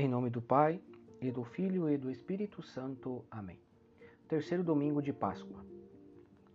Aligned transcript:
Em 0.00 0.06
nome 0.06 0.30
do 0.30 0.40
Pai, 0.40 0.80
e 1.20 1.28
do 1.28 1.42
Filho 1.42 1.90
e 1.90 1.98
do 1.98 2.08
Espírito 2.08 2.62
Santo. 2.62 3.24
Amém. 3.28 3.58
Terceiro 4.28 4.62
domingo 4.62 5.02
de 5.02 5.12
Páscoa. 5.12 5.66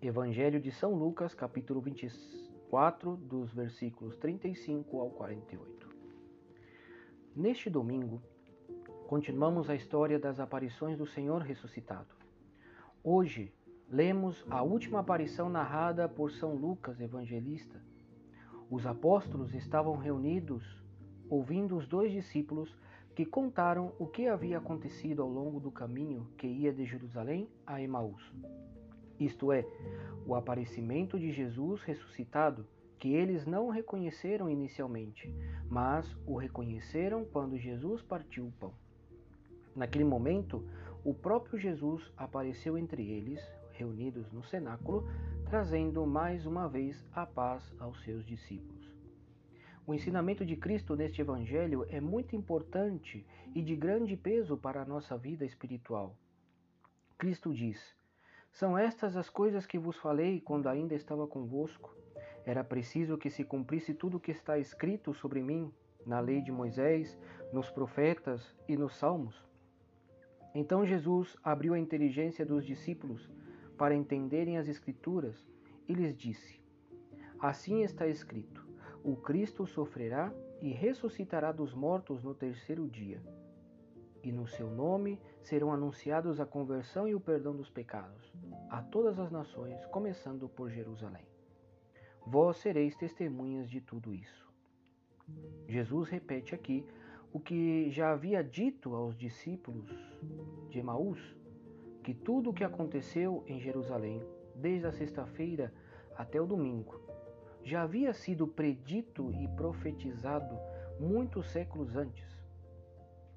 Evangelho 0.01 0.61
de 0.61 0.71
São 0.71 0.95
Lucas, 0.95 1.35
capítulo 1.35 1.81
24, 1.81 3.17
dos 3.17 3.53
versículos 3.53 4.15
35 4.15 4.97
ao 4.97 5.09
48. 5.09 5.89
Neste 7.35 7.69
domingo, 7.69 8.21
continuamos 9.07 9.69
a 9.69 9.75
história 9.75 10.17
das 10.17 10.39
aparições 10.39 10.97
do 10.97 11.05
Senhor 11.05 11.41
ressuscitado. 11.41 12.15
Hoje, 13.03 13.53
lemos 13.89 14.45
a 14.49 14.63
última 14.63 15.01
aparição 15.01 15.49
narrada 15.49 16.07
por 16.07 16.31
São 16.31 16.55
Lucas, 16.55 17.01
evangelista. 17.01 17.83
Os 18.69 18.85
apóstolos 18.85 19.53
estavam 19.53 19.97
reunidos, 19.97 20.81
ouvindo 21.29 21.75
os 21.75 21.85
dois 21.85 22.09
discípulos 22.09 22.73
que 23.15 23.25
contaram 23.25 23.93
o 23.99 24.07
que 24.07 24.27
havia 24.27 24.57
acontecido 24.57 25.21
ao 25.21 25.29
longo 25.29 25.59
do 25.59 25.71
caminho 25.71 26.27
que 26.37 26.47
ia 26.47 26.73
de 26.73 26.85
Jerusalém 26.85 27.47
a 27.65 27.81
Emaús. 27.81 28.23
Isto 29.19 29.51
é, 29.51 29.65
o 30.25 30.33
aparecimento 30.33 31.19
de 31.19 31.31
Jesus 31.31 31.81
ressuscitado, 31.83 32.65
que 32.97 33.13
eles 33.13 33.45
não 33.45 33.69
reconheceram 33.69 34.49
inicialmente, 34.49 35.33
mas 35.69 36.17
o 36.25 36.35
reconheceram 36.35 37.25
quando 37.25 37.57
Jesus 37.57 38.01
partiu 38.01 38.47
o 38.47 38.51
pão. 38.53 38.73
Naquele 39.75 40.05
momento, 40.05 40.65
o 41.03 41.13
próprio 41.13 41.59
Jesus 41.59 42.11
apareceu 42.17 42.77
entre 42.77 43.09
eles, 43.11 43.41
reunidos 43.73 44.31
no 44.31 44.43
cenáculo, 44.43 45.07
trazendo 45.45 46.05
mais 46.05 46.45
uma 46.45 46.67
vez 46.67 47.05
a 47.13 47.25
paz 47.25 47.63
aos 47.79 48.01
seus 48.03 48.25
discípulos. 48.25 48.92
O 49.85 49.93
ensinamento 49.93 50.45
de 50.45 50.55
Cristo 50.55 50.95
neste 50.95 51.19
Evangelho 51.19 51.85
é 51.89 51.99
muito 51.99 52.37
importante 52.37 53.25
e 53.53 53.61
de 53.61 53.75
grande 53.75 54.15
peso 54.15 54.55
para 54.55 54.81
a 54.81 54.85
nossa 54.85 55.17
vida 55.17 55.43
espiritual. 55.43 56.17
Cristo 57.17 57.53
diz: 57.53 57.93
São 58.49 58.77
estas 58.77 59.17
as 59.17 59.29
coisas 59.29 59.65
que 59.65 59.77
vos 59.77 59.97
falei 59.97 60.39
quando 60.39 60.69
ainda 60.69 60.95
estava 60.95 61.27
convosco. 61.27 61.93
Era 62.45 62.63
preciso 62.63 63.17
que 63.17 63.29
se 63.29 63.43
cumprisse 63.43 63.93
tudo 63.93 64.15
o 64.15 64.19
que 64.21 64.31
está 64.31 64.57
escrito 64.57 65.13
sobre 65.13 65.41
mim 65.41 65.69
na 66.05 66.21
lei 66.21 66.41
de 66.41 66.51
Moisés, 66.51 67.17
nos 67.51 67.69
profetas 67.69 68.55
e 68.69 68.77
nos 68.77 68.95
salmos. 68.95 69.35
Então 70.55 70.85
Jesus 70.85 71.35
abriu 71.43 71.73
a 71.73 71.79
inteligência 71.79 72.45
dos 72.45 72.65
discípulos 72.65 73.29
para 73.77 73.93
entenderem 73.93 74.57
as 74.57 74.69
Escrituras 74.69 75.45
e 75.89 75.93
lhes 75.93 76.15
disse: 76.15 76.61
Assim 77.37 77.81
está 77.81 78.07
escrito 78.07 78.72
o 79.03 79.17
Cristo 79.17 79.67
sofrerá 79.67 80.33
e 80.61 80.71
ressuscitará 80.71 81.51
dos 81.51 81.73
mortos 81.73 82.23
no 82.23 82.33
terceiro 82.33 82.87
dia. 82.87 83.21
E 84.23 84.31
no 84.31 84.47
seu 84.47 84.71
nome 84.71 85.19
serão 85.41 85.73
anunciados 85.73 86.39
a 86.39 86.45
conversão 86.45 87.05
e 87.05 87.13
o 87.13 87.19
perdão 87.19 87.53
dos 87.53 87.69
pecados 87.69 88.31
a 88.69 88.81
todas 88.81 89.19
as 89.19 89.29
nações, 89.29 89.85
começando 89.87 90.47
por 90.47 90.69
Jerusalém. 90.69 91.27
Vós 92.25 92.57
sereis 92.57 92.95
testemunhas 92.95 93.69
de 93.69 93.81
tudo 93.81 94.13
isso. 94.13 94.49
Jesus 95.67 96.07
repete 96.07 96.55
aqui 96.55 96.85
o 97.33 97.39
que 97.39 97.89
já 97.91 98.13
havia 98.13 98.41
dito 98.41 98.95
aos 98.95 99.17
discípulos 99.17 99.89
de 100.69 100.79
Emaús, 100.79 101.19
que 102.03 102.13
tudo 102.13 102.51
o 102.51 102.53
que 102.53 102.63
aconteceu 102.63 103.43
em 103.47 103.59
Jerusalém, 103.59 104.23
desde 104.55 104.87
a 104.87 104.91
sexta-feira 104.93 105.73
até 106.15 106.39
o 106.39 106.45
domingo, 106.45 107.01
já 107.63 107.83
havia 107.83 108.13
sido 108.13 108.47
predito 108.47 109.31
e 109.31 109.47
profetizado 109.49 110.57
muitos 110.99 111.47
séculos 111.47 111.95
antes. 111.95 112.27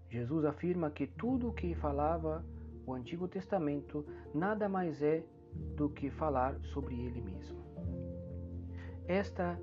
Jesus 0.08 0.44
afirma 0.44 0.90
que 0.90 1.06
tudo 1.06 1.48
o 1.48 1.52
que 1.52 1.74
falava 1.74 2.44
o 2.86 2.94
Antigo 2.94 3.26
Testamento 3.26 4.06
nada 4.34 4.68
mais 4.68 5.02
é 5.02 5.24
do 5.76 5.88
que 5.88 6.10
falar 6.10 6.58
sobre 6.62 6.94
ele 7.00 7.20
mesmo. 7.20 7.58
Esta 9.08 9.58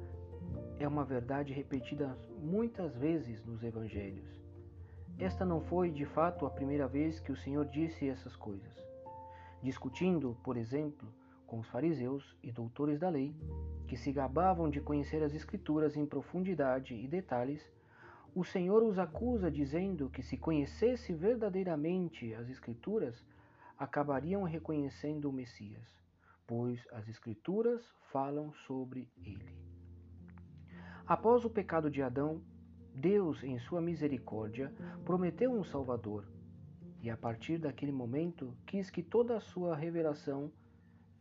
é 0.79 0.87
uma 0.87 1.05
verdade 1.05 1.53
repetida 1.53 2.17
muitas 2.39 2.95
vezes 2.95 3.43
nos 3.45 3.63
evangelhos. 3.63 4.41
Esta 5.17 5.45
não 5.45 5.61
foi 5.61 5.91
de 5.91 6.05
fato 6.05 6.45
a 6.45 6.49
primeira 6.49 6.87
vez 6.87 7.19
que 7.19 7.31
o 7.31 7.37
Senhor 7.37 7.65
disse 7.65 8.09
essas 8.09 8.35
coisas. 8.35 8.73
Discutindo, 9.61 10.35
por 10.43 10.57
exemplo, 10.57 11.07
com 11.45 11.59
os 11.59 11.67
fariseus 11.67 12.35
e 12.41 12.51
doutores 12.51 12.99
da 12.99 13.09
lei, 13.09 13.35
que 13.93 13.99
se 13.99 14.11
gabavam 14.11 14.71
de 14.71 14.81
conhecer 14.81 15.21
as 15.21 15.35
Escrituras 15.35 15.95
em 15.95 16.03
profundidade 16.03 16.95
e 16.95 17.07
detalhes, 17.07 17.61
o 18.33 18.43
Senhor 18.43 18.81
os 18.81 18.97
acusa 18.97 19.51
dizendo 19.51 20.09
que 20.09 20.23
se 20.23 20.35
conhecesse 20.35 21.13
verdadeiramente 21.13 22.33
as 22.33 22.49
Escrituras, 22.49 23.23
acabariam 23.77 24.41
reconhecendo 24.41 25.29
o 25.29 25.31
Messias, 25.31 25.87
pois 26.47 26.83
as 26.91 27.07
Escrituras 27.07 27.87
falam 28.11 28.51
sobre 28.65 29.07
ele. 29.23 29.55
Após 31.05 31.45
o 31.45 31.49
pecado 31.51 31.91
de 31.91 32.01
Adão, 32.01 32.41
Deus, 32.95 33.43
em 33.43 33.59
sua 33.59 33.79
misericórdia, 33.79 34.73
prometeu 35.05 35.51
um 35.51 35.63
Salvador, 35.63 36.27
e 36.99 37.11
a 37.11 37.15
partir 37.15 37.59
daquele 37.59 37.91
momento 37.91 38.57
quis 38.65 38.89
que 38.89 39.03
toda 39.03 39.37
a 39.37 39.39
sua 39.39 39.75
revelação 39.75 40.51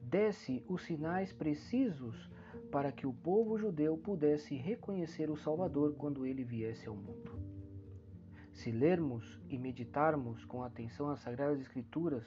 desse 0.01 0.65
os 0.67 0.83
sinais 0.85 1.35
precisos 1.35 2.31
para 2.73 2.91
que 2.91 3.07
o 3.07 3.13
povo 3.13 3.59
judeu 3.59 3.99
pudesse 3.99 4.57
reconhecer 4.57 5.29
o 5.31 5.37
Salvador 5.37 5.95
quando 5.95 6.25
ele 6.25 6.43
viesse 6.43 6.89
ao 6.89 6.97
mundo. 6.97 7.39
Se 8.51 8.73
lermos 8.73 9.39
e 9.51 9.59
meditarmos 9.59 10.43
com 10.47 10.63
atenção 10.63 11.11
as 11.11 11.21
Sagradas 11.21 11.61
Escrituras 11.61 12.25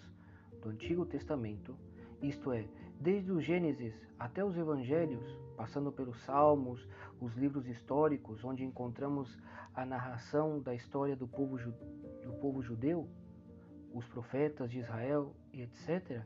do 0.61 0.69
Antigo 0.69 1.03
Testamento, 1.03 1.75
isto 2.21 2.51
é, 2.51 2.67
desde 3.01 3.31
o 3.31 3.41
Gênesis 3.41 3.95
até 4.19 4.45
os 4.45 4.55
Evangelhos, 4.55 5.25
passando 5.57 5.91
pelos 5.91 6.21
Salmos, 6.23 6.87
os 7.19 7.35
livros 7.35 7.67
históricos, 7.67 8.43
onde 8.43 8.63
encontramos 8.63 9.35
a 9.73 9.83
narração 9.83 10.61
da 10.61 10.75
história 10.75 11.15
do 11.15 11.27
povo, 11.27 11.57
do 11.57 12.33
povo 12.39 12.61
judeu, 12.61 13.09
os 13.91 14.07
profetas 14.09 14.69
de 14.69 14.77
Israel 14.77 15.35
e 15.51 15.63
etc., 15.63 16.23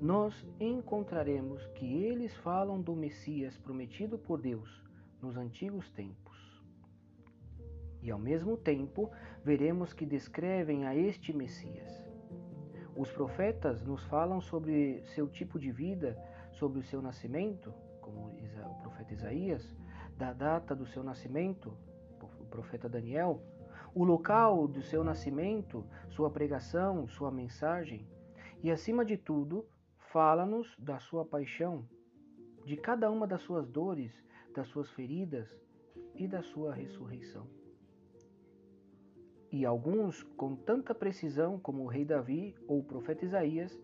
nós 0.00 0.46
encontraremos 0.60 1.66
que 1.68 2.04
eles 2.04 2.34
falam 2.36 2.80
do 2.80 2.94
Messias 2.94 3.56
prometido 3.58 4.18
por 4.18 4.40
Deus 4.40 4.82
nos 5.20 5.36
antigos 5.36 5.90
tempos. 5.90 6.36
E 8.02 8.10
ao 8.10 8.18
mesmo 8.18 8.56
tempo, 8.56 9.10
veremos 9.44 9.92
que 9.92 10.06
descrevem 10.06 10.86
a 10.86 10.94
este 10.94 11.32
Messias. 11.32 12.04
Os 12.96 13.10
profetas 13.10 13.82
nos 13.82 14.02
falam 14.04 14.40
sobre 14.40 15.02
seu 15.14 15.28
tipo 15.28 15.58
de 15.58 15.72
vida, 15.72 16.16
sobre 16.52 16.78
o 16.78 16.82
seu 16.82 17.02
nascimento, 17.02 17.74
como 18.00 18.28
o 18.28 18.82
profeta 18.82 19.12
Isaías, 19.12 19.76
da 20.16 20.32
data 20.32 20.74
do 20.74 20.86
seu 20.86 21.02
nascimento, 21.02 21.76
o 22.40 22.46
profeta 22.46 22.88
Daniel, 22.88 23.42
o 23.94 24.04
local 24.04 24.68
do 24.68 24.82
seu 24.82 25.02
nascimento, 25.02 25.84
sua 26.08 26.30
pregação, 26.30 27.08
sua 27.08 27.30
mensagem, 27.30 28.06
e 28.66 28.70
acima 28.72 29.04
de 29.04 29.16
tudo, 29.16 29.64
fala-nos 30.10 30.74
da 30.76 30.98
sua 30.98 31.24
paixão, 31.24 31.88
de 32.64 32.76
cada 32.76 33.08
uma 33.08 33.24
das 33.24 33.42
suas 33.42 33.68
dores, 33.68 34.12
das 34.52 34.66
suas 34.66 34.90
feridas 34.90 35.48
e 36.16 36.26
da 36.26 36.42
sua 36.42 36.74
ressurreição. 36.74 37.46
E 39.52 39.64
alguns 39.64 40.24
com 40.36 40.56
tanta 40.56 40.92
precisão 40.92 41.60
como 41.60 41.84
o 41.84 41.86
rei 41.86 42.04
Davi 42.04 42.56
ou 42.66 42.80
o 42.80 42.82
profeta 42.82 43.24
Isaías, 43.24 43.80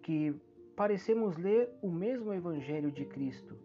que 0.00 0.32
parecemos 0.76 1.36
ler 1.36 1.68
o 1.82 1.90
mesmo 1.90 2.32
evangelho 2.32 2.92
de 2.92 3.04
Cristo, 3.04 3.58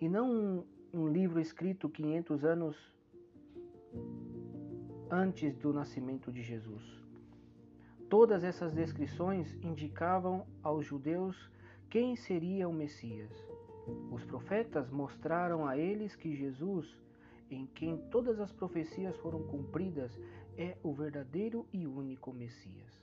e 0.00 0.08
não 0.08 0.32
um, 0.32 0.64
um 0.90 1.06
livro 1.06 1.38
escrito 1.38 1.86
500 1.86 2.46
anos 2.46 2.94
antes 5.10 5.54
do 5.58 5.70
nascimento 5.70 6.32
de 6.32 6.42
Jesus. 6.42 7.07
Todas 8.08 8.42
essas 8.42 8.72
descrições 8.72 9.54
indicavam 9.62 10.46
aos 10.62 10.86
judeus 10.86 11.50
quem 11.90 12.16
seria 12.16 12.66
o 12.66 12.72
Messias. 12.72 13.30
Os 14.10 14.24
profetas 14.24 14.90
mostraram 14.90 15.66
a 15.66 15.76
eles 15.76 16.16
que 16.16 16.34
Jesus, 16.34 16.86
em 17.50 17.66
quem 17.66 17.98
todas 18.10 18.40
as 18.40 18.50
profecias 18.50 19.14
foram 19.18 19.42
cumpridas, 19.42 20.18
é 20.56 20.74
o 20.82 20.90
verdadeiro 20.94 21.66
e 21.70 21.86
único 21.86 22.32
Messias. 22.32 22.98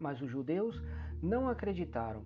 Mas 0.00 0.22
os 0.22 0.30
judeus 0.30 0.82
não 1.22 1.46
acreditaram, 1.46 2.22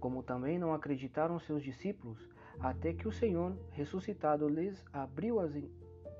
como 0.00 0.24
também 0.24 0.58
não 0.58 0.74
acreditaram 0.74 1.38
seus 1.38 1.62
discípulos, 1.62 2.28
até 2.58 2.92
que 2.92 3.06
o 3.06 3.12
Senhor 3.12 3.56
ressuscitado 3.70 4.48
lhes 4.48 4.84
abriu, 4.92 5.38
as, 5.38 5.54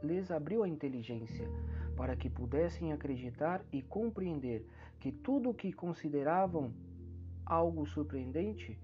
lhes 0.05 0.31
abriu 0.31 0.63
a 0.63 0.69
inteligência 0.69 1.49
para 1.97 2.17
que 2.17 2.31
pudessem 2.31 2.93
acreditar 2.93 3.63
e 3.73 3.83
compreender 3.83 4.65
que 5.01 5.11
tudo 5.11 5.51
o 5.51 5.55
que 5.55 5.73
consideravam 5.73 6.73
algo 7.45 7.87
surpreendente, 7.87 8.79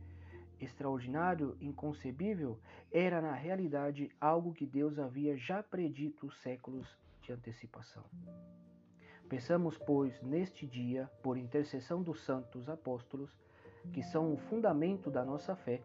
extraordinário, 0.59 1.57
inconcebível, 1.61 2.59
era 2.91 3.21
na 3.21 3.35
realidade 3.35 4.11
algo 4.21 4.55
que 4.55 4.67
Deus 4.67 4.99
havia 4.99 5.37
já 5.37 5.63
predito 5.63 6.31
séculos 6.31 6.89
de 7.21 7.33
antecipação. 7.33 8.05
Peçamos, 9.29 9.77
pois, 9.77 10.21
neste 10.23 10.67
dia, 10.67 11.11
por 11.23 11.37
intercessão 11.37 12.03
dos 12.03 12.25
santos 12.25 12.69
apóstolos, 12.69 13.31
que 13.93 14.03
são 14.03 14.33
o 14.33 14.37
fundamento 14.37 15.11
da 15.11 15.25
nossa 15.25 15.55
fé, 15.55 15.83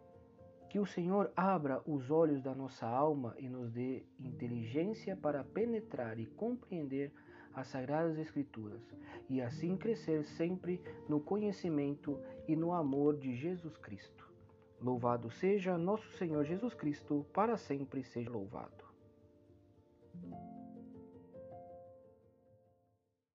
que 0.69 0.79
o 0.79 0.85
Senhor 0.85 1.31
abra 1.35 1.81
os 1.85 2.09
olhos 2.09 2.41
da 2.41 2.55
nossa 2.55 2.87
alma 2.87 3.35
e 3.37 3.49
nos 3.49 3.71
dê 3.71 4.05
inteligência 4.19 5.17
para 5.17 5.43
penetrar 5.43 6.17
e 6.17 6.25
compreender 6.25 7.11
as 7.53 7.67
Sagradas 7.67 8.17
Escrituras 8.17 8.81
e 9.29 9.41
assim 9.41 9.75
crescer 9.77 10.23
sempre 10.23 10.81
no 11.07 11.19
conhecimento 11.19 12.19
e 12.47 12.55
no 12.55 12.73
amor 12.73 13.17
de 13.17 13.35
Jesus 13.35 13.77
Cristo. 13.77 14.29
Louvado 14.81 15.29
seja 15.29 15.77
nosso 15.77 16.09
Senhor 16.17 16.43
Jesus 16.43 16.73
Cristo, 16.73 17.25
para 17.33 17.55
sempre 17.55 18.03
seja 18.03 18.29
louvado. 18.29 18.83